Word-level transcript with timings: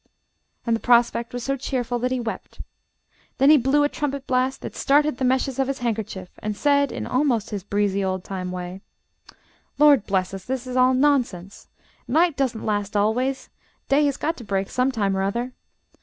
And 0.65 0.75
the 0.75 0.79
prospect 0.79 1.31
was 1.31 1.43
so 1.43 1.55
cheerful 1.55 1.99
that 1.99 2.09
he 2.09 2.19
wept. 2.19 2.59
Then 3.37 3.51
he 3.51 3.57
blew 3.57 3.83
a 3.83 3.87
trumpet 3.87 4.25
blast 4.25 4.61
that 4.61 4.75
started 4.75 5.17
the 5.19 5.23
meshes 5.23 5.59
of 5.59 5.67
his 5.67 5.77
handkerchief, 5.77 6.31
and 6.39 6.57
said 6.57 6.91
in 6.91 7.05
almost 7.05 7.51
his 7.51 7.63
breezy 7.63 8.03
old 8.03 8.23
time 8.23 8.51
way: 8.51 8.81
"Lord 9.77 10.07
bless 10.07 10.33
us, 10.33 10.43
this 10.45 10.65
is 10.65 10.75
all 10.75 10.95
nonsense! 10.95 11.67
Night 12.07 12.35
doesn't 12.35 12.65
last 12.65 12.97
always; 12.97 13.49
day 13.89 14.03
has 14.07 14.17
got 14.17 14.37
to 14.37 14.43
break 14.43 14.71
some 14.71 14.91
time 14.91 15.15
or 15.15 15.21
other. 15.21 15.53